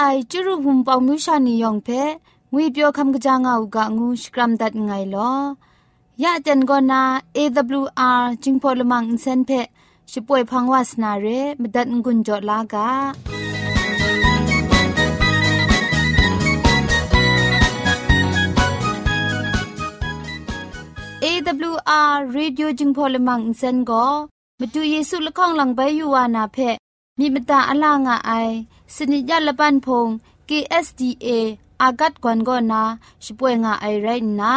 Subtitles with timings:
[0.00, 1.88] ไอจุรุภุมปองมิวชานียองเพ
[2.52, 5.32] งุยเปียวคำกะจางอูกะงูสกรัมดัดไงลอ
[6.22, 7.02] ยะเจนกอนา
[7.36, 9.50] AWR จิงพอลมังอินเซนเพ
[10.12, 11.26] ช่วยพังวาสนาเร
[11.60, 12.88] มดัดงุนจอลากา
[21.20, 21.24] เอ
[21.72, 24.06] วอาร์เรดิโอจึงพอลมังอินเซนก็
[24.60, 26.58] มาดูเยซูละข้องหลังใบยูวานาเพ
[27.18, 28.32] มีมตาอลางอไอ
[28.94, 30.08] สนิยลปันพง
[30.48, 31.28] KSDA
[31.82, 32.82] อากัดกวนกอนา
[33.24, 34.08] ช่วยงาไอไร
[34.40, 34.54] นะ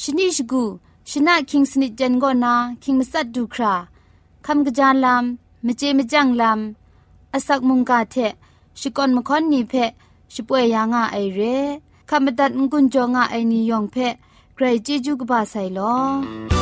[0.00, 0.64] ชนิชกู
[1.10, 3.74] ชนะคิงสนิจันกอนาคิงมัสัดดูครา
[4.46, 8.16] คำกระจานลำมเจมจังลำอาศักมุงกาเท
[8.80, 9.74] ชิกอนมคอนนีเพ
[10.34, 11.40] ช่วยยางาไอเร
[12.08, 13.96] คำบัดงกุนจงาไอนิยองเพ
[14.54, 16.61] ใครจีจูกบาไซลอ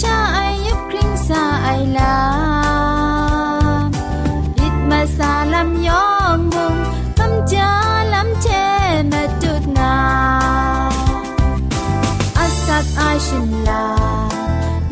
[0.00, 2.16] ชาไอยับคริงสาไอลา
[3.86, 3.88] ม
[4.58, 6.76] อิดมาสาลำยองบุง
[7.18, 7.70] ตำจา
[8.14, 8.46] ลำเช
[9.12, 9.94] มาจุดนา
[12.38, 13.86] อสักไอชินลา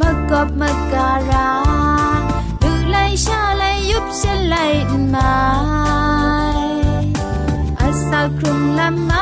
[0.01, 1.51] มากบมาการา
[2.63, 2.97] ดูไล
[3.27, 4.57] ชาไลยุบเชลไล
[5.15, 5.35] มา
[7.81, 9.13] อสักครุงลำม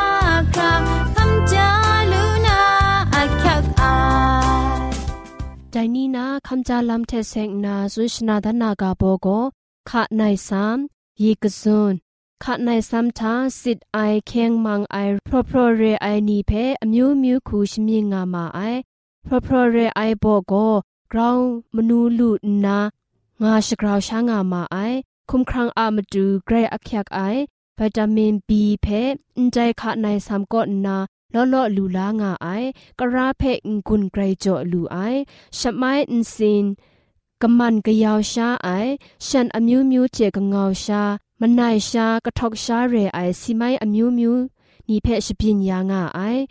[5.95, 9.27] นี้นะคำจาลำเทเซงนาสุชนาดนากาโบโก
[9.89, 10.77] ขะในสาม
[11.21, 11.93] ยีกซุน
[12.43, 14.97] ขะในสามทาสิทไอเคียงมังไอ
[15.27, 18.59] พรพรเรไอนีเพอมิวมิวคูชมีงามาไอ
[19.25, 20.53] พรพรเรไอโบโก
[21.11, 21.37] กราว
[21.75, 22.29] มนูลู
[22.65, 22.79] นา
[23.43, 24.77] งาชกราวช้างามาไอ
[25.29, 27.19] คุมครังอามาดูเกรอักยักไอ
[27.77, 28.87] วิตามินบีเพ
[29.37, 30.97] อินใจขะในสามก็นา
[31.34, 32.68] လောလောလူလာငါအိုင်
[32.98, 33.52] ကရာဖဲ
[33.86, 35.20] ငွန်းဂရိကြောလူအိုင်
[35.58, 36.64] ရှမိုင်းအင်စင်
[37.42, 38.92] ကမန်ကယောရှာအိုင်
[39.26, 41.02] ရှန်အမျိုးမျိုးချေကငေါရှာ
[41.40, 44.42] မနိုင်ရှာကထောက်ရှာရဲအိုင်စီမိုင်းအမျိုးမျိုး
[44.88, 46.42] နီဖဲရှပညာငါအိုင်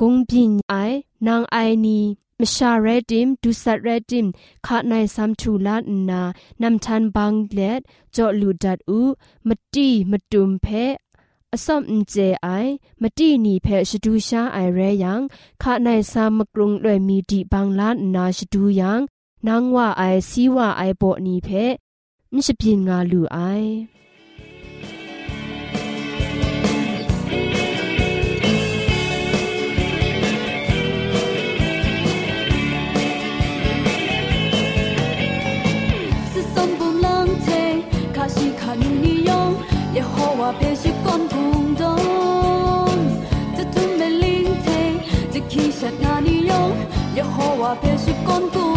[0.00, 0.96] ဂုံပင်အိုင်
[1.26, 1.98] နางအိုင်နီ
[2.40, 4.26] มชาเรดิมดูสัตเรดิม
[4.66, 6.20] ขาในซัมทูลานนา
[6.62, 7.80] นำทันบังเลด
[8.16, 9.00] จอลูดัดอู
[9.48, 10.66] มตีมตุมเพ
[11.54, 15.14] အစော့အကျဲအိုင်မတိနီဖဲရှဒူရှာအိုင်ရဲယံ
[15.62, 18.92] ခါနိုင်စာမကရုံလွဲမီဒီဘန်လာနာရှဒူယံ
[19.46, 21.64] နန်းဝအိုင်စီဝအိုင်ဘောနီဖဲ
[22.34, 23.70] မြရှပြင်းငါလူအိုင်
[39.04, 39.10] 耶 ี
[45.81, 46.55] 刹那你用，
[47.15, 48.71] 耶和华便是光共。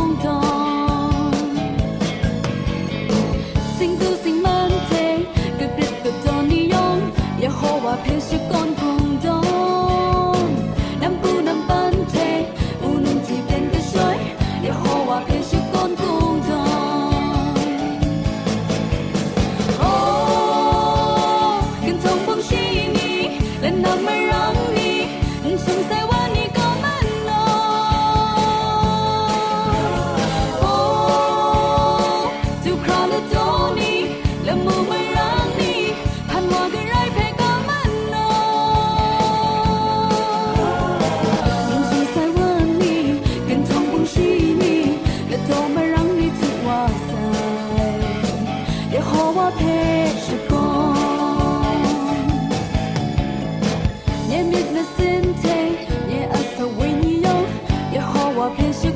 [58.59, 58.94] and she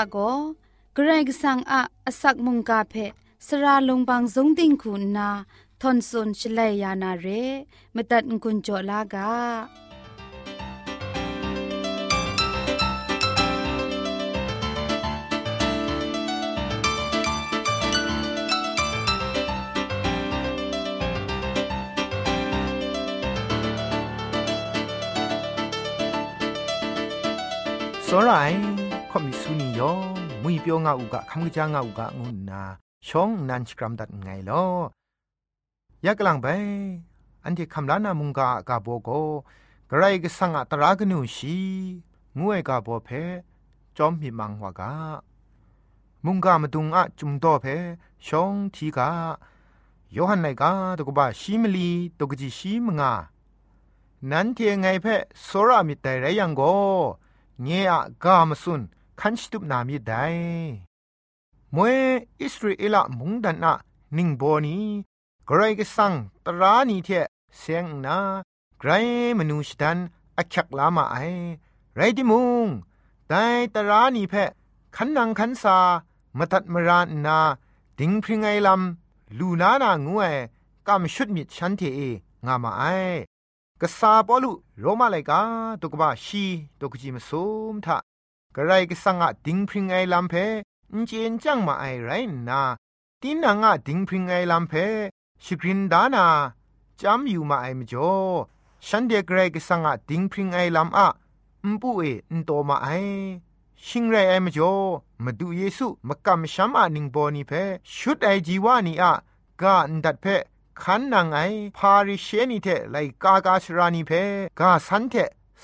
[0.00, 0.30] ะก็
[0.94, 1.80] เกรงสังอา
[2.20, 2.94] สักมุงกาเพ
[3.46, 5.30] สราลงบางสงติงคุณนา
[5.80, 7.26] ทอนซุนชเลยานาเร
[7.94, 28.73] มตัดกุญจลากาောရိုင်း
[29.78, 32.62] ยองมุยเปียวงาอุกะคำกะจางาอุกะงุนนา
[33.08, 34.52] ชองนันสกรัมดัดไงล
[36.02, 36.46] อยากลังไป
[37.44, 39.10] อันที่คำลานามุงกากาโบโก
[39.90, 41.58] กระไรก็สังอัตรากนูชี
[42.38, 43.08] งวยกาโบเพ
[43.96, 44.92] จอมมีมังวากา
[46.24, 47.66] มุงกามาดุงอะจุมโตเพ
[48.26, 49.08] ชองทีกา
[50.14, 53.12] ยอหันไนกาตกบะชีมลีตกจิชิมงา
[54.30, 55.06] นั้นเทียงไงเพ
[55.46, 56.62] สรามิตรไรยังโก
[57.62, 57.92] เงีย
[58.24, 58.82] กามสุน
[59.20, 60.26] คันชิตุบนามิได้
[61.74, 61.96] มวย
[62.42, 63.74] อิสราเอลมุงดันนะ
[64.16, 64.78] นิงโบนี
[65.46, 66.12] ไกรก็สัง
[66.46, 67.08] ตรานีเท
[67.58, 68.18] เสียงนา
[68.78, 68.90] ไกร
[69.38, 69.98] มนูชดัน
[70.38, 71.16] อักขักลามาไอ
[71.96, 72.66] ไรดิมุง
[73.28, 73.42] แต่
[73.74, 74.34] ตรานีเพ
[74.96, 75.78] ขันนังขันซา
[76.38, 77.38] มาตัดมรานนา
[77.98, 80.24] ดิงพริงไอลำลูนานางูเอ
[80.86, 82.00] กำชุดมิดฉันเทเอ
[82.46, 82.82] งามาไอ
[83.80, 85.40] กษาปอลุโรมาไลกา
[85.80, 86.44] ตุกบะชี
[86.78, 87.96] ตุกจิมซุมทะ
[88.56, 90.34] กระไรก็สังอะดิงพริงไอลำเพ
[90.92, 92.10] อินเจนจังมาไอไร
[92.48, 92.62] นา
[93.20, 94.72] ตีนังอะดิงพริงไอลำเพ
[95.44, 96.26] ชกรินดานา
[97.00, 98.12] จำอยู่มาไอมจ่อ
[98.86, 101.08] ฉันเดกไรก็สังอะดิงพริงไอลำอะ
[101.64, 102.88] อุปุเออินโตมาไอ
[103.86, 104.76] ชิงไรไอมจ่อ
[105.24, 107.52] มาดูเยซูมากำช้ำอะนิงโบนีเพ
[107.94, 109.12] ชุดไอจีวานีอะ
[109.60, 110.26] กาอันดัดเพ
[110.82, 111.38] ขันนางไอ
[111.76, 114.10] พาริเชนีเทไลกากาชรานีเพ
[114.60, 115.14] กาสันเท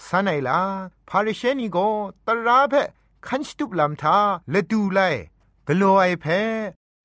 [0.06, 0.60] สันไอลา
[1.08, 1.78] พาริเชนีโก
[2.26, 2.74] ตราเพ
[3.26, 4.18] ขันสตุบลำทา
[4.52, 5.00] ละดูไล
[5.66, 6.26] กโลไอเพ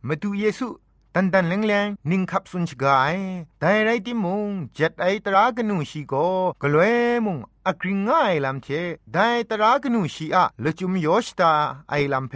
[0.07, 0.67] มาดูเยซู
[1.15, 3.15] ตันตันแรงแรงนิงขับสุนชกาย
[3.59, 6.13] แต่ไรติมุงเจ็ดไอตรากนูชีโก
[6.61, 7.37] กลวยมุง
[7.67, 8.67] อักริงง่ายลำเท
[9.13, 11.53] ได้ตรากนูชีอะละจุมโยชตา
[11.89, 12.33] ไอลำเพ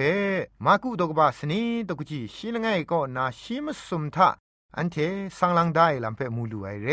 [0.65, 4.29] มากุดกบาสนีตกุจีชีลงไงก็นาชิมสุมทะ
[4.77, 4.95] อันเท
[5.37, 6.89] สังลังได้ลำเพมูลูไอเร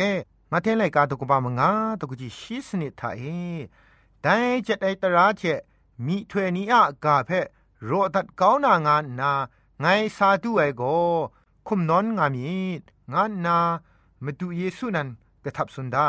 [0.52, 3.22] มาเทไลกาตุกบามงาตุกจีชีสนิทาเอ
[4.22, 5.42] ได้เจ็ดไอตราเจ
[6.06, 7.30] มีถวยนีอะกาเพ
[7.84, 9.32] โรตัดก้าวนางานนา
[9.80, 9.86] ไง
[10.16, 10.82] สาธุไอโก
[11.66, 12.48] คุมนอนงามี
[13.12, 13.58] งานนา
[14.24, 15.08] มาดูเยซูนัน
[15.44, 16.08] กระทับสุนได้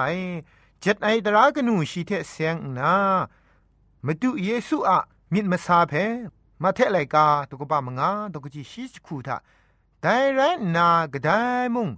[0.82, 2.94] เจ็ดไอตรากนูชีเทเสียงนา
[4.06, 4.98] มาดูเยซูอะ
[5.34, 5.94] มิดมาซาเพ
[6.64, 9.38] มาเทไลกาตุกบะมงาตุกจีชิสคูทา
[10.02, 10.42] แต่ไร
[10.76, 11.30] นากระได
[11.76, 11.90] มุง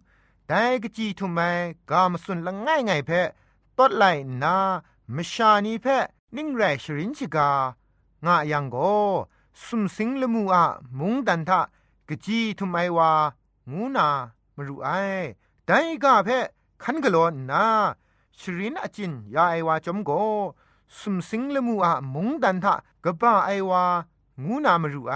[0.51, 1.39] แต่กจีทุไม
[1.91, 3.11] กามสุนละง่ายไงเพ
[3.77, 4.03] ตดไหล
[4.43, 4.55] นา
[5.15, 5.87] มชานีเพ
[6.35, 7.49] นิ่งแรชรินชิกา
[8.25, 8.77] งะยังโก
[9.63, 10.65] สุมสิงละมูอะ
[10.99, 11.61] มุงดันทะ
[12.09, 13.11] กจีทุไมวา
[13.71, 14.07] งูนา
[14.55, 14.89] มรูไอ
[15.65, 16.29] แต่กาเพ
[16.83, 17.17] คันกะโล
[17.51, 17.65] นา
[18.39, 20.11] ชรินอจินยาไอวาจอมโก
[20.97, 23.83] สุมสิงละมูอะมุงดันทะกะบ้าไอวา
[24.43, 25.15] งูนามรูไอ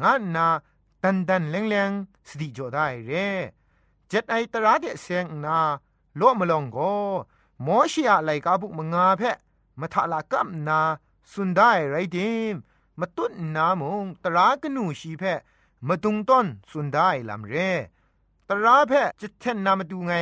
[0.00, 0.46] งะนา
[1.02, 1.90] ดันดันแรงแรง
[2.28, 3.12] สติจอได้เร
[4.08, 5.58] เจ็ดไอตราเดเซงนา
[6.16, 6.78] โลมลองโก
[7.66, 9.22] มอชิอะไลกาบุกมงาเพ
[9.80, 10.80] มทะละกัมนา
[11.32, 12.54] สุนได้ไรดิม
[13.00, 15.22] มาตุนนามงตรากนูชีเพ
[15.88, 17.54] มาตุงต้นสุนได้ลำเร
[18.48, 20.12] ตราเพจะเทนนามาดูไง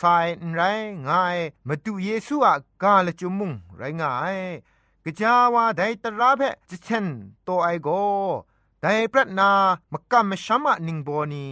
[0.00, 0.60] สายไร
[1.08, 4.38] ง่ายมาดูเยซูอะกาลจุมุงไรง่าย
[5.04, 7.06] กจาวาไดตราเพจะเทน
[7.44, 7.88] โตไอโก
[8.80, 9.50] ไดปรัตนา
[9.92, 11.46] มกัมมชัมะนิงโบนี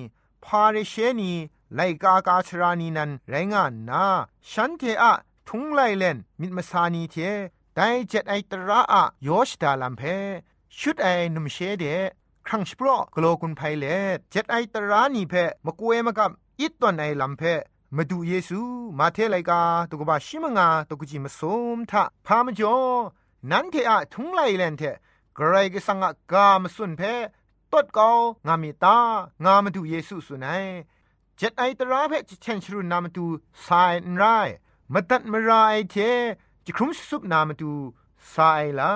[0.44, 1.32] พาเรเชนี
[1.74, 4.04] ไลกากาชรานีนันไรงานนา
[4.50, 5.14] ฉันเทอะ
[5.48, 7.16] ทุงไลเลนมิดมาสานีเท
[7.74, 10.02] ไดเจ็ดไอตระอะโยชดาลัมเพ
[10.78, 11.84] ชุดไอนุมเชเด
[12.46, 13.84] ครั้งสปรอกโลกุนไพเล
[14.30, 15.34] เจ็ดไอตระนีเพ
[15.66, 17.42] มกวยมกับอิตตอนไอลัมเพ
[17.96, 18.60] มาดูเยซู
[18.98, 19.60] มาเทไลกา
[19.90, 21.40] ตุกบาชิมงาตุกจิมส
[21.76, 22.76] มทะพามจอ
[23.50, 24.82] นันเทอะทุงไลเลนเท
[25.38, 27.02] กรายกสังกามสุนเพ
[27.72, 28.10] ตดกา
[28.46, 28.96] งามิตา
[29.44, 30.64] งามาดูเยซูสุนัย
[31.42, 33.26] เจ็ดไอตราเพจเชนชรุนามาดู
[33.66, 34.24] สายนไร
[34.92, 35.50] มาตัดมาไร
[35.90, 35.94] เท
[36.64, 37.72] จะครุมสุบนามาดู
[38.34, 38.92] สายลา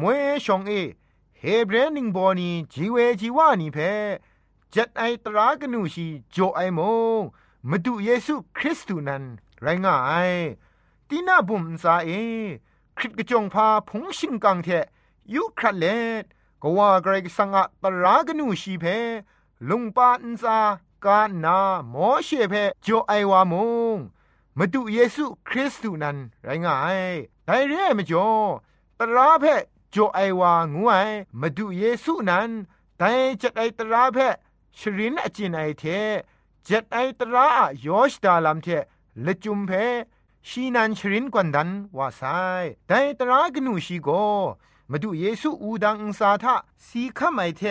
[0.00, 0.72] มวยชองเอ
[1.38, 3.78] เฮเบรนิงบอนีจีเวจีวานีเพ
[4.70, 6.80] เจ็ดไอตรากนูชีโจไอโม
[7.68, 9.24] มาดูเยซูคริสต์นั้น
[9.62, 9.96] ไรง่า
[10.28, 10.32] ย
[11.08, 12.10] ตีน่าบุมซาเอ
[12.96, 14.68] คริสกจงพาพงชิงกังเท
[15.34, 15.84] ยุครัดเล
[16.22, 16.24] ด
[16.62, 18.84] ก็ว่าไกรสังอะตรากนูชีเพ
[19.68, 20.58] ลงปาอินซา
[21.04, 21.58] กานา
[21.90, 23.54] โมเชเพโจไอวาม
[23.94, 23.98] ง
[24.58, 26.98] มาดูเยซูคริสต์นั้นไรง่าย
[27.46, 28.30] ไดเร่มจ่อ
[28.98, 29.44] ตราเพ
[29.90, 30.94] โจไอวางูไอ
[31.40, 32.50] มาดูเยซูนั้น
[32.98, 33.02] ได
[33.40, 34.18] จัดไอตราเพ
[34.78, 35.84] ชรินอจินไอเท
[36.68, 37.46] จัดไอตรา
[37.80, 38.68] โยชดาลัมเท
[39.24, 39.70] ละจุมเพ
[40.48, 42.22] ชีนันชรินกวนดันว่าไซ
[42.88, 44.08] ไดตรากนูชีโก
[44.90, 46.54] มาดูเยซูอูดังอุสาทะ
[46.86, 47.62] สีขมไอเท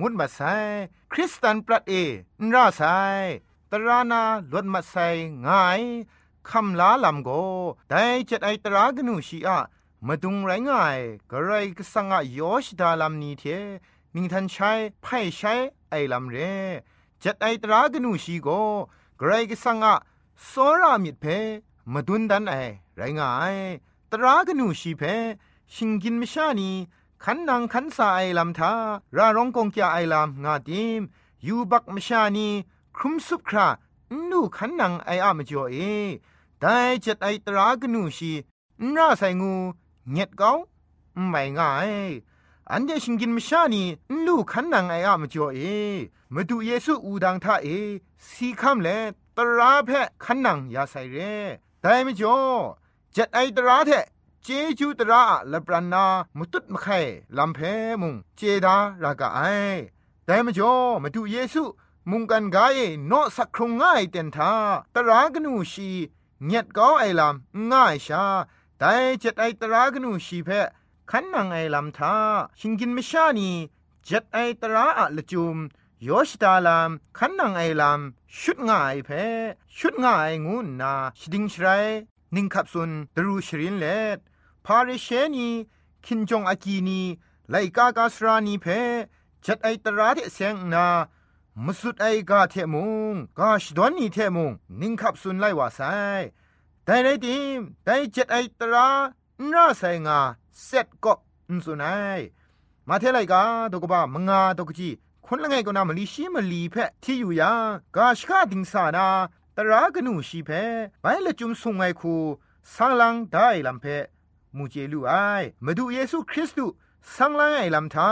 [0.00, 0.40] งุดมาไซ
[1.12, 1.92] คริสตันปรัดเอ
[2.42, 2.82] นราไซ
[3.70, 4.94] ตรานาลวดมาไซ
[5.46, 5.82] ง่าย
[6.48, 7.30] คำลาลำโก
[7.90, 9.58] ได้จัดไอตรากนูชีอะ
[10.06, 10.98] มาดุงไรง่าย
[11.30, 13.44] กระไรก็สังอะยอชดาลำนี้เท
[14.14, 15.54] นิงทันใช้ไพ่ใช้
[15.90, 16.36] ไอลำเร
[17.22, 18.48] จัดไอตรากนูชีโก
[19.20, 19.94] กระไรก็สังอะ
[20.46, 21.24] โซรามิดเพ
[21.92, 22.54] มาดุนดันไอ
[22.96, 23.56] ไรง่าย
[24.12, 25.02] ตรากนูชีเพ
[25.74, 26.70] ชิงกินมชานี
[27.24, 28.72] ขันนางขันสาไอลำทา
[29.16, 31.02] ราร้องกงแกไอลำงาดิม
[31.46, 32.48] ยูบักมชานี
[32.96, 33.66] ครุมสุบครา
[34.30, 35.76] นูขันนางไออะมจ่อเอ
[36.60, 38.32] ได้จัดไอตรากนูชี
[38.94, 39.54] น่าใส่งู
[40.10, 40.50] เงียดเกา
[41.28, 41.90] ไม่ง่าย
[42.70, 43.82] อันเดชิงกินมชานี
[44.26, 45.60] ลูขันนางไออะมจ่อเอ
[46.34, 47.68] มาดูเยซูอูดังท่าเอ
[48.28, 48.88] สีคำเล
[49.36, 49.90] ตราแพ
[50.24, 51.16] ขันนางยาใส่เร
[51.80, 52.38] ได้ไม่จ่อ
[53.16, 56.06] จัดไอตราแทเจจูตระละปรานา
[56.38, 57.00] มุตุตมะไข่
[57.38, 57.58] ลำเพ
[58.00, 59.40] มุงเจดารากาไอ
[60.26, 61.62] แต่มจ่อมาดูเยซู
[62.10, 62.78] มุงกันกาย
[63.08, 64.52] โนสักครงง่ายเต็นทา
[64.94, 65.90] ตรากนูชี
[66.44, 68.24] เงียดก้าไอลำง่ายชา
[68.78, 70.48] แต่เจ็ดไอตรากนูชีเพ
[71.10, 72.14] ขันนังไอลำทา
[72.58, 73.50] ชิงกินไม่ชานี
[74.04, 75.56] เจ็ดไอตราอะละจุม
[76.08, 79.10] ยอชดาลามขันนังไอลำชุดง่ายเพ
[79.76, 81.66] ชุดง่ายงูนาชดิงชไร
[82.34, 83.86] นิงขับสุนดรูชรินเล
[84.16, 84.18] ด
[84.70, 85.48] พาริเชนี
[86.06, 87.00] คินจงอากีนี
[87.50, 88.66] ไลกากาสรานีเพ
[89.44, 90.86] จัดไอตราเทเซงนา
[91.64, 95.80] มสุดไอกาเทมุงกาชดอนนีเทมุงนิงขับสุนไลวาไซ
[96.84, 98.88] แต่ไรดิมแต่เจ็ดไอตรา
[99.52, 100.18] น่าไซงา
[100.64, 101.14] เซ็ตก็
[101.48, 102.20] อุนสุนัย
[102.88, 104.88] มาเทไลกาตกบ้ามงาตกจี
[105.26, 107.52] คนละไงก็นามลีชีมลีเพที่อยู่ยา
[107.96, 109.06] กาชกาดิงสานา
[109.56, 110.50] ตรากนูชีเพ
[111.00, 112.14] ไปละจุมสุงไงคู
[112.74, 113.86] สังลังได้ลำเพ
[114.58, 115.12] มูเจลูไอ
[115.64, 116.74] มาดูเยซูคริสต์
[117.16, 118.10] สังลังไอลำทา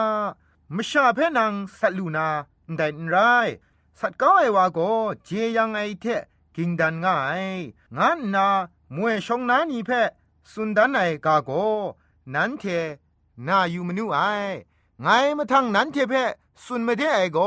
[0.77, 2.29] มชาเพนังสัตลูนา
[2.77, 3.17] ได้ไร
[4.01, 4.79] สัตก้าไอวาโก
[5.25, 6.05] เจยังไอเท
[6.57, 7.45] กิงดันง่าย
[7.97, 8.49] งั้นนา
[8.97, 9.91] มวยชงนานีเพ
[10.53, 11.51] สุนดันไอกาโก
[12.35, 12.65] นันเท
[13.47, 14.19] นาอยู่มนูไอ
[15.03, 15.07] ไง
[15.39, 16.15] มาทังนันเทเพ
[16.65, 17.39] สุนไม่ได้ไอโก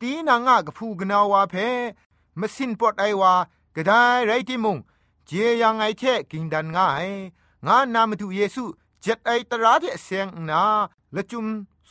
[0.00, 1.54] ตีนางะกพูกนาวาเพ
[2.40, 3.32] มสินปอดไอวา
[3.74, 4.76] กระได้ไรที่มุง
[5.26, 5.30] เจ
[5.62, 7.06] ยังไอเทกิงดันง่าย
[7.66, 8.64] งานนามาดูเยซู
[9.02, 10.62] เจ็ดไอตราเทเสียงนา
[11.14, 11.46] ละจุม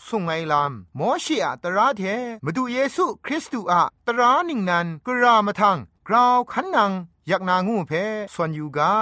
[0.05, 2.03] สุงไงลามมอชีอะตราเท
[2.45, 6.91] มาดูเยซูคริสต์อะตราหนิงนันกรามาทังกราวขันนัง
[7.27, 7.91] อยากนางูเพ
[8.33, 8.93] ส่วนอยู่กา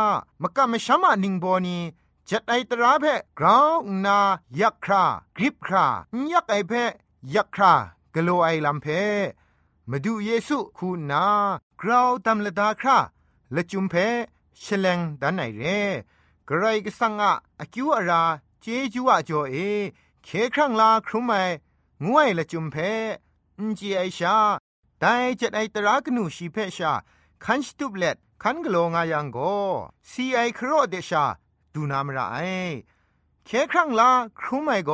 [0.41, 1.77] มกะมะชะมะนิงโบนี
[2.29, 3.05] จัดไอตราเพ
[3.39, 4.17] กราวนา
[4.59, 5.03] ยักครา
[5.37, 5.85] กริบครา
[6.31, 6.73] ยักไอเพ
[7.35, 7.73] ยักครา
[8.13, 8.87] กโลไอลัมเพ
[9.89, 11.25] มาดูเยซูคูนา
[11.81, 12.97] กราวตำละดาครา
[13.55, 13.95] ละจุมเพ
[14.63, 15.63] ฉลงดันไหนเร
[16.49, 18.23] กรก็สังอะอคิวอารา
[18.61, 19.55] เจจูอะจ่อเอ
[20.23, 21.31] เคครั้งลาครุมไม
[22.05, 22.75] งวยละจุมเพ
[23.57, 24.37] อินจีไอชา
[24.99, 25.05] ได
[25.37, 26.93] เจ็ดไอตรากนูชีเพชา
[27.43, 29.37] คันสตุบเล็ดคันกโลงายังโก
[30.09, 31.23] ซีไอครอเดชา
[31.73, 32.37] ดูนามระไอ
[33.45, 34.91] เคครั้งลาครุมไมโก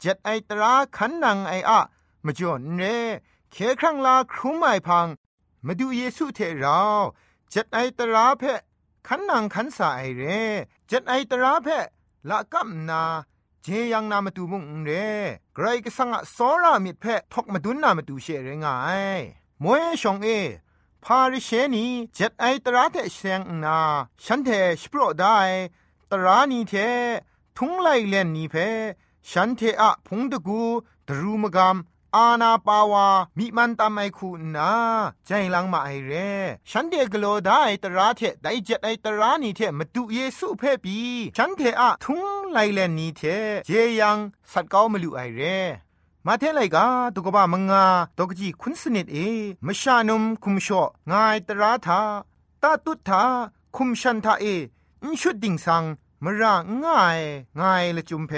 [0.00, 1.80] เจ็ดไอตราคันนังไออะ
[2.24, 2.82] มาจอนเร
[3.52, 5.06] เคครั้งลาครุมไมพัง
[5.66, 6.80] มาดูเยซูเทเรา
[7.50, 8.44] เจ็ดไอตราเพ
[9.06, 10.42] ขันนางขันสาไอเร่
[10.88, 11.68] เจ็ดไอตราเพ
[12.28, 13.02] ละกัมนา
[13.62, 15.08] เจยังนามาตูมุงเร่
[15.54, 18.76] ไกรก็สังะสอรามิดเพทกมาดุนนามาตูเชเรงา
[19.18, 19.20] ย
[19.62, 20.28] มวยชองเอ
[21.04, 23.78] พาริเชนีเจ็ดไอตราเทเซงนา
[24.24, 24.48] ฉันเท
[24.80, 25.38] สโปรได้
[26.10, 26.74] ตรานีเท
[27.56, 28.54] ทุงไลเลนนีเพ
[29.30, 30.60] ฉันเทอะพงตะกู
[31.08, 31.76] ดรูมกาม
[32.16, 33.06] อาณาปาวา
[33.38, 34.70] มิมันตามไอคูนา
[35.26, 36.12] ใจลังมาไอเร
[36.70, 40.98] ฉันเดกโลได้ตราเทไดเจ็ดไอตรานี่เทมาดูเยซูเพ่ปี
[41.36, 43.22] ฉันเทอะทุงไลแลนนี่เท
[43.66, 43.70] เจ
[44.00, 44.18] ยัง
[44.52, 45.40] สัตเก้ามาลูไอเร
[46.26, 47.84] มาเทไลกาตุกบะมงงา
[48.18, 49.18] ตกจีคุณสนิดเอ
[49.66, 52.00] มชานุมคุมชองายตราทา
[52.62, 53.22] ตาตุทา
[53.76, 54.44] คุมชันทาเอ
[55.02, 55.84] อินชุดดิ่งสัง
[56.24, 57.20] มระง่าย
[57.58, 58.32] ง่ายละจุมเพ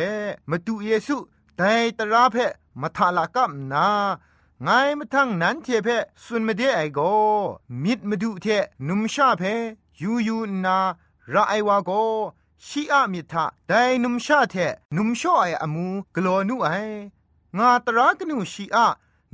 [0.50, 1.16] มาดูเยซู
[1.56, 2.36] แต่ตราเพ
[2.80, 3.88] มาทาลากับนา
[4.62, 5.88] ไงมาทั้งนั้นเทเพ
[6.24, 7.00] สุนมาเดไอโก
[7.82, 8.46] มิดมาดูเท
[8.88, 9.42] นุมชาเพ
[10.00, 10.78] ยูยูนา
[11.32, 11.90] ระไอวาโก
[12.66, 13.72] ชีอะมิทาได
[14.04, 14.54] นุมชาเท
[14.96, 16.68] นุมชอไออมูกลอนุไอ
[17.58, 18.86] งาตรากนูชีอะ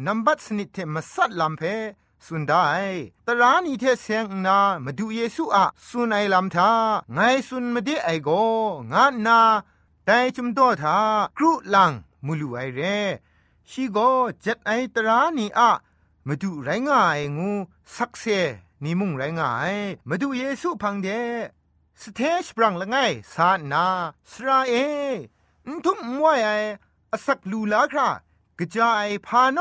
[0.07, 1.63] นัมบัตสนิทเทมาสัดลำเพ
[2.27, 2.65] สุนได้
[3.27, 6.71] ตรานีเทเสียงนามาดูเยซูอะสุนไอลำทา
[7.15, 8.29] ไงสุนมาเดไอโก
[8.93, 9.41] งานา
[10.05, 10.97] แต่จุมโตทา
[11.39, 11.93] กรุลัง
[12.25, 12.81] มูลูไอเร
[13.71, 13.99] ชีโก
[14.41, 15.71] เจ็ดไอตรานีอะ
[16.27, 17.51] มาดูไรง่ายงู
[17.97, 18.25] สักเซ
[18.83, 19.75] นี่มุงไรง่าย
[20.09, 21.09] มาดูเยซูพังเด
[22.01, 22.97] สเทชปรังละไง
[23.35, 23.87] สานา
[24.31, 24.75] สราเอ
[25.67, 26.51] อทุมมวยไอ
[27.13, 28.09] อสักลูลาครา
[28.59, 29.59] กระจายพาโน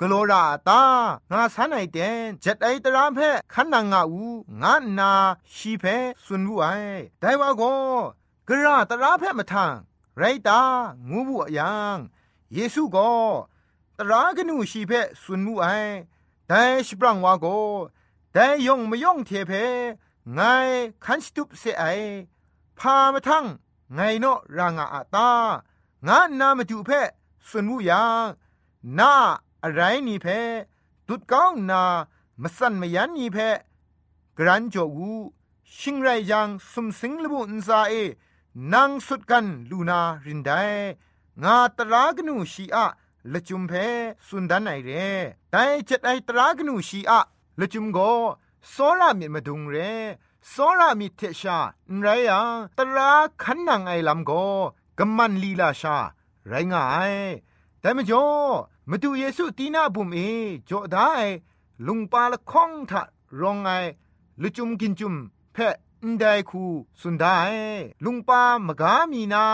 [0.00, 0.82] กโลราตา
[1.30, 3.20] งาสันไอเดนจ็ดไอตรามเพ
[3.54, 4.24] ขันนางาอู
[4.62, 5.12] งานนา
[5.54, 5.84] ชีเพ
[6.24, 6.66] สุนวุไอ
[7.20, 7.62] ได้ว่าโก
[8.48, 9.74] กระตราเพมาทาง
[10.18, 10.60] ไรตา
[11.10, 11.98] งูบุยัง
[12.54, 13.10] เยซูก็
[13.98, 15.66] ตรากนูชีเพสุนมูไอ
[16.46, 17.46] แต่ชิบรังวาโก
[18.32, 19.52] แต่ยงไม่ยงเทเพ
[20.34, 20.40] ไง
[21.04, 21.84] คันสตุปเสไอ
[22.78, 23.46] พามาทั้ง
[23.94, 25.30] ไงเนาะรางอาตา
[26.06, 26.90] งานนามาดูเพ
[27.48, 28.26] สุนมูยัง
[28.98, 29.12] นา
[29.62, 30.26] อะไรนี่เพ
[31.06, 31.82] ตุดก้องนา
[32.42, 33.38] มาสั่นมายันนี่เพ
[34.38, 35.12] กรันจกู
[35.78, 37.94] ชิงไรยังสมสิงลบุนซาเอ
[38.72, 40.50] นางสุดกันลูนารินได
[41.44, 42.86] งาตรากนูชีอะ
[43.32, 43.72] ละจุมเพ
[44.26, 44.90] สุนดันไอเร
[45.50, 47.20] แต่เจ็ดไอตรากนูชีอะ
[47.60, 47.98] ละจุมโก
[48.70, 49.76] โซรามิมาดุงเร
[50.48, 51.58] โซรามิเทชา
[52.00, 53.10] ไรยังตรา
[53.42, 54.30] ขันนางไอลำโก
[54.98, 55.96] กำมันลีลาชา
[56.48, 57.14] ไรงาย
[57.80, 58.26] แต่มจ่อ
[58.90, 60.18] มาดูเยซูตีนาบุมเอ
[60.68, 61.10] จ่อได้
[61.86, 63.02] ลุงปาละข้องทะ
[63.40, 63.68] รองไง
[64.42, 65.14] ลุจุมกินจุม
[65.52, 66.64] เพะ นไดคู
[67.00, 67.38] สุนได้
[68.04, 69.44] ลุงปามกามีนา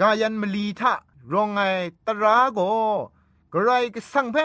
[0.00, 0.92] กายันมลีทะ
[1.32, 1.60] รองไง
[2.06, 2.60] ตราโก
[3.52, 4.36] กระไรก็สังเพ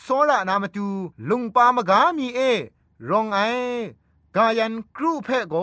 [0.00, 0.86] โซระนามตู
[1.28, 2.40] ลุงปามกามีเอ
[3.10, 3.38] รองไอ
[4.36, 5.56] กายันครูเพโก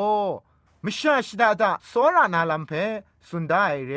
[0.84, 2.72] มชาชดาดาโซระนาลัมเพ
[3.28, 3.94] สุนได้เร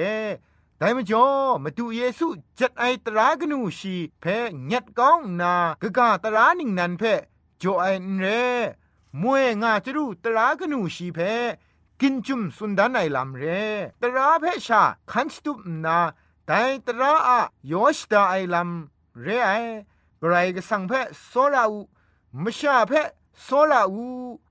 [0.79, 1.27] แต่มจ่อ
[1.63, 2.27] มาดูเยซู
[2.59, 4.25] จัดไอตรากนูชีเพ
[4.71, 7.03] ญัดก้องนากะกาตรานิงนันเพ
[7.63, 7.85] จ่อไอ
[8.19, 8.27] เร
[9.23, 11.19] มวยงาจรูตรากนูชีเพ
[12.01, 13.45] กินจุมสุนดานไอลำเร
[14.01, 15.99] ตราเพชาคันสตุปนา
[16.47, 17.41] แต่ตราอะ
[17.73, 19.51] ยอชดาไอลำเรไอ
[20.23, 20.93] กรก็สังเพ
[21.29, 21.81] โซลาอู
[22.43, 22.93] มชาเพ
[23.43, 24.07] โซลาอู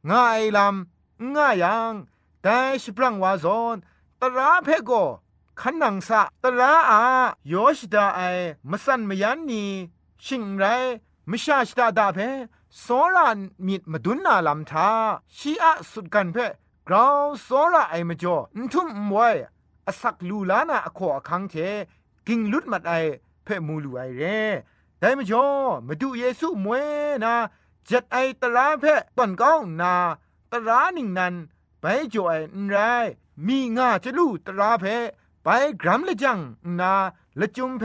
[0.10, 1.94] ง่ายลำง่ายยัง
[2.42, 3.76] แต่สปรังวาซอน
[4.22, 4.92] ตราเพโก
[5.60, 7.02] ขันนังสะตราอา
[7.50, 8.22] โยชดาไอ
[8.70, 9.64] มสันมยันนี
[10.26, 10.64] ชิงไร
[11.30, 12.20] มชาชดาดาเพ
[12.82, 13.28] โซลา
[13.68, 14.90] มิดมาดุนนาลำทา
[15.38, 16.48] ชีอะสุดกันเพ่
[16.88, 19.30] กราวโซลาไอมาจ่อนทุ่มไว้
[19.88, 21.56] อสักลูลานาอโคอคังเท
[22.28, 22.94] กิงลุดมัดไอ
[23.44, 24.40] เพ่มูลูไอเร่
[25.00, 25.46] แต่มาจ่อ
[25.88, 26.86] มาดูเยซูมวย
[27.24, 27.34] นา
[27.90, 29.94] จัดไอตราเพ่ตอนก้องนา
[30.52, 31.34] ตราหนิงนัน
[31.82, 32.34] ไปจ่อไอ
[32.64, 32.78] นไร
[33.48, 34.98] มีงาจะลู่ตราเพ่
[35.44, 35.48] ไป
[35.82, 36.40] กรัมละจัง
[36.80, 36.94] นา
[37.40, 37.84] ละจุมเพ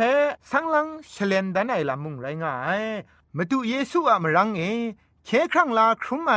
[0.50, 2.82] สังลังเฉลนดันไอละมุงไรงาย
[3.40, 4.62] มาดูเยซูอะมรังเอ
[5.24, 6.32] เคครั้งลาครุมไอ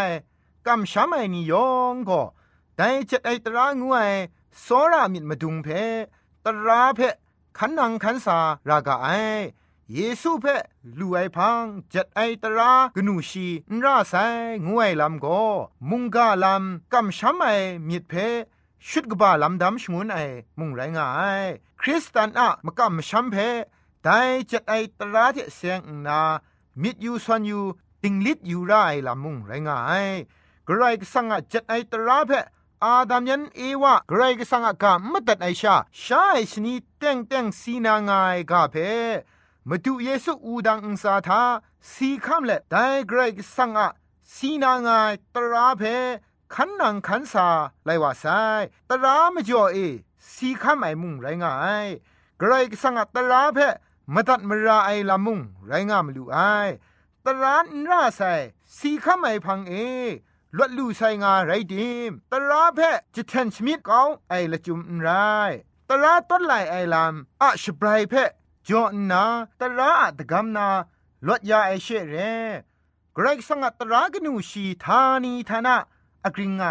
[0.67, 2.21] กำช้ำไอนิยองก็
[2.75, 3.99] แต่จัดไอตรางูไอ
[4.61, 5.67] โซรามิดมาดุงเพ
[6.45, 6.99] ตราเพ
[7.57, 9.07] ขันนังขันสารากาไอ
[9.93, 10.45] เยซูเพ
[10.99, 14.13] ลูไอพังจัดไอตรากนูชีนราไซ
[14.67, 15.25] งวยลำโก
[15.89, 17.45] มุงกาลำกำช้ำไอ
[17.87, 18.13] มิดเพ
[18.87, 20.17] ชุดกบาลำดำชงวนไอ
[20.59, 21.07] มุงไรงา
[21.43, 21.45] ย
[21.81, 23.35] คริสตันอะมกำช้ำเพ
[24.03, 26.21] แต่จัดไอตราที่เสียงนา
[26.81, 27.59] มิดยูสวนยู
[28.03, 28.73] ติงลิดยูไร
[29.07, 30.05] ลำมุงไรงาย
[30.67, 32.31] กระไรก็สังจัดไอตราเพ
[32.83, 38.75] อาดามยันเอวะเกรกสังกามตัดไอชาชาไอชนีเต็งเต็งสีนางายกาเพ
[39.67, 41.41] มาดูเยซูอูดังอุสาทา
[41.91, 42.75] สีคำเละได
[43.07, 43.87] เกรกสังอะ
[44.35, 45.83] สีนางายตราเพ
[46.53, 47.47] ขันนังขันสา
[47.85, 48.25] ไลว่าไซ
[48.89, 49.77] ตรามจ่อเอ
[50.33, 51.53] สีคำไอมุงไรงา
[51.85, 51.87] ย
[52.39, 53.59] เกรกสังอะตราเพ
[54.13, 56.37] มตัดมราไอลามุงไรงามลูไอ
[57.25, 58.21] ตรานราไซ
[58.77, 59.73] สีคำไอพังเอ
[60.57, 62.79] ลวดลู่ใส่งาไรดิมตราเพ
[63.15, 65.07] จะแทนชมิดเกาไอละจุมไร
[65.89, 68.13] ตราต้นไหลไอลามอะชบรายเพ
[68.67, 69.23] จอนา
[69.59, 70.67] ตราอะตะกำนา
[71.27, 72.15] ลวดยาไอเชเร
[73.17, 75.75] กรกสังตรากนูชีธานีธนา
[76.23, 76.63] อกริงไง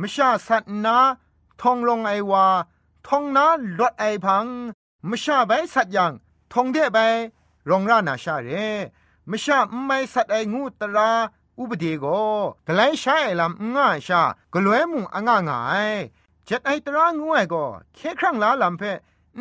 [0.00, 0.96] มชาสัตนา
[1.60, 2.46] ทองลงไอวา
[3.06, 3.46] ทองนา
[3.78, 4.46] ลวดไอพัง
[5.10, 6.12] มชาใบสัตยัง
[6.52, 6.98] ทองเดใบ
[7.70, 8.48] รองรานาชาเร
[9.30, 11.10] มชาไม่สัตไองูตรา
[11.58, 12.06] อุปเดโก
[12.66, 15.60] กไลใช้ลำง่าชากลวยมุงอ่างง่า
[15.90, 15.98] ย
[16.44, 18.82] เจ็ดไอตรางวยก็เคครั้งลาลำเพ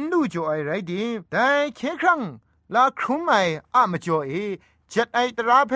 [0.09, 2.21] นูจ่อไอไรดีแต่เคครั้ง
[2.73, 3.33] ลาครุมไอ
[3.73, 4.31] อะมจ่อเอ
[4.89, 5.73] เจ็ดไอตราเพ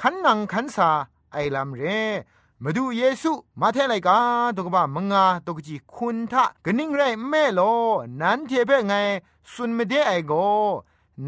[0.00, 0.90] ขันนังขันสา
[1.32, 1.82] ไอลำเร
[2.62, 4.18] มาดูเยซูมาเทไลกา
[4.56, 7.60] ตกบ้ามงาตกจีคุณทะกนิ่งไรแม่โล
[8.20, 8.94] นั้นเทเพไง
[9.52, 10.32] สุนไม่ได้ไอโก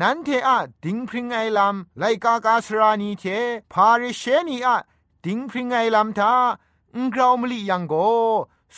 [0.01, 3.25] นันเทอะดิงพริงไอลำไลกากาสรานีเท
[3.73, 4.77] พาริเชนีอะ
[5.25, 6.33] ดิงพริงไอลำทา
[6.95, 7.95] อุงกราวมลียังโก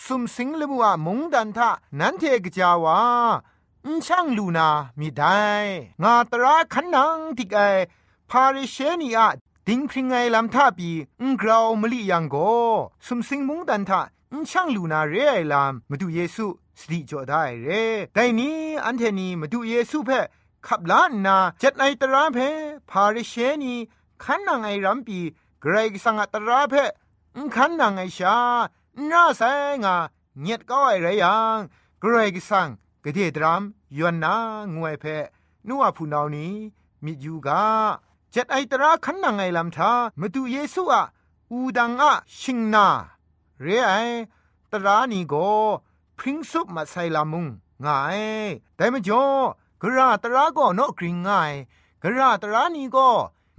[0.05, 2.99] สุมสิงลมัวมงดันทานันเทกจาวา
[3.85, 5.41] อุช่างลูนามีได้
[6.03, 7.61] งาตราขันนังติกไอ
[8.31, 9.29] พาริเชนีอะ
[9.67, 12.37] ดิงพริงไงลำทาปีอุงกราวมลียังโก
[13.07, 14.01] สุมสิงมุงดันทา
[14.33, 16.47] อุช่างลูนาเรไอลำมาดูเยซู
[16.81, 17.69] สติจอได้เร
[18.15, 20.11] แต่นี้อันเทนีมาดูเยซูเพ
[20.67, 22.39] ขับล้านนาจัดไอตราเพ
[22.91, 23.75] พาริเชนี
[24.23, 25.19] ขันนางไอรัมปี
[25.61, 26.75] เกรกสังตราเพ
[27.55, 28.37] ขันนางไอชา
[29.07, 29.43] หน้าแส
[29.85, 29.97] งา
[30.41, 31.59] เงียดก็ไอไรยัง
[32.01, 32.69] เกรกสัง
[33.05, 33.63] กระเดียดราม
[33.97, 34.35] ยวนนา
[34.75, 35.05] งวยเพ
[35.69, 36.55] นัวผู้นานี้
[37.05, 37.65] มิยูกา
[38.35, 41.05] จัดไอตราขันนางไอลำทามาดูเยซูอะ
[41.53, 42.87] อูดังอะชิงนา
[43.63, 43.93] เรไอ
[44.73, 45.35] ตรานีโก
[46.19, 47.47] พริ้งซุปมาใส่ลามุง
[47.85, 48.21] ง่าย
[48.77, 49.25] แต่ม่จ่อ
[49.83, 51.53] กระตระก็นกกริงง่าย
[52.03, 53.09] กระตระนี่ก็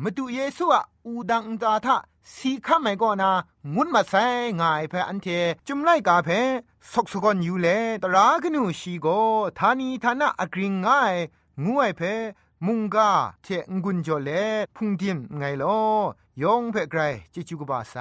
[0.03, 1.97] มาดูเยซูอะอูดังตาทะ
[2.35, 3.31] สีข้าไม่ก็นา
[3.75, 4.25] งุนมาใส่
[4.59, 5.27] ง่ายเพออันเท
[5.67, 6.29] จุมไลกาเพ
[6.91, 7.67] สกสกอนอยู่เล
[8.03, 9.07] ตรากนูชีโก
[9.57, 11.13] ทานีทานะอกริงง่าย
[11.65, 12.01] งวยเพ
[12.65, 13.11] มุงกา
[13.43, 13.47] เท
[13.83, 14.29] งุนจอเล
[14.75, 15.79] พุงทิมไงลอ
[16.41, 17.01] ยองเพ่ไกร
[17.33, 17.95] จิจุกบาไซ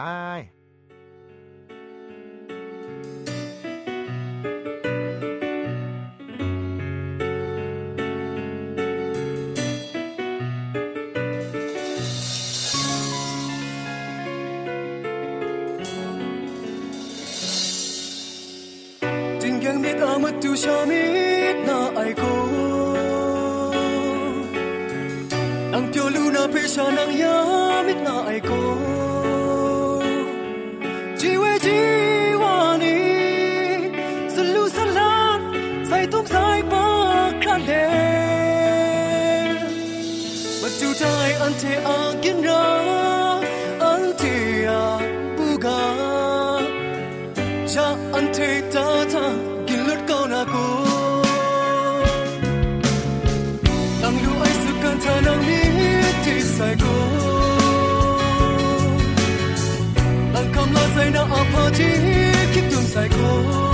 [19.64, 21.04] ยังมิดอามาดูชามิ
[21.54, 22.39] ดนาไอโก
[26.40, 28.57] na pesha ng yamit na ay ko.
[61.12, 63.69] 那阿婆日去东山看。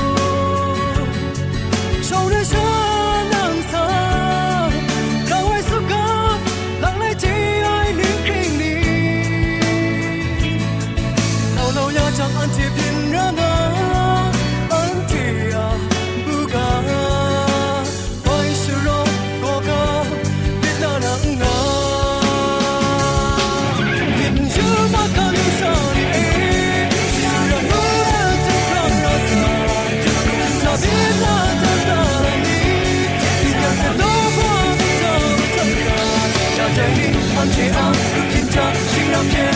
[39.16, 39.55] don't care.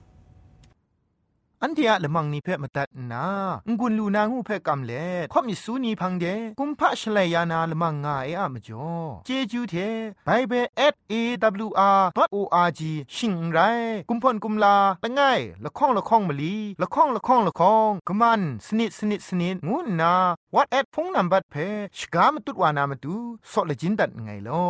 [1.63, 3.25] อันเทียละมังนิเพ่มาตัดนา
[3.79, 6.25] งุนลูนางูเพ่กำเล่ข่อมิสูนีพังเด
[6.59, 8.89] กุมพะชเลยานาละมังงาเออะมจ่อ
[9.25, 9.75] เจจูเท
[10.25, 10.65] ไบเบิล
[11.11, 12.81] @awr.org
[13.15, 13.59] ชิงไร
[14.09, 20.13] กุมพ่นกุมลาละง่ายละข้องละข้องมะลีละข้องละข้องละข้องกะมันสนิดสนิดสนิดงูนา
[20.55, 21.55] WhatsApp พงนัมบัดเพ
[21.97, 23.15] ชกามตุดวานามาดู
[23.51, 24.65] สอเลจินดัดไงลอ